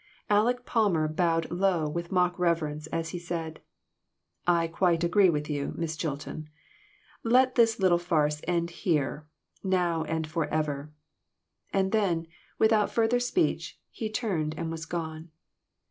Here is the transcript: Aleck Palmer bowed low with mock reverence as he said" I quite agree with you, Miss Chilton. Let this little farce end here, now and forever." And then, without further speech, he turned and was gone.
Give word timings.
Aleck 0.31 0.65
Palmer 0.65 1.07
bowed 1.07 1.51
low 1.51 1.87
with 1.87 2.11
mock 2.11 2.39
reverence 2.39 2.87
as 2.87 3.09
he 3.09 3.19
said" 3.19 3.61
I 4.47 4.65
quite 4.67 5.03
agree 5.03 5.29
with 5.29 5.47
you, 5.47 5.73
Miss 5.77 5.95
Chilton. 5.95 6.49
Let 7.21 7.53
this 7.53 7.79
little 7.79 7.99
farce 7.99 8.41
end 8.47 8.71
here, 8.71 9.27
now 9.63 10.03
and 10.05 10.25
forever." 10.25 10.91
And 11.71 11.91
then, 11.91 12.25
without 12.57 12.89
further 12.89 13.19
speech, 13.19 13.79
he 13.91 14.09
turned 14.09 14.55
and 14.57 14.71
was 14.71 14.87
gone. 14.87 15.29